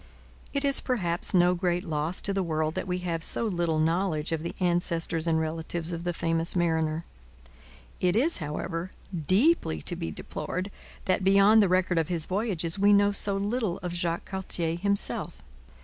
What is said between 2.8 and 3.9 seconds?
we have so little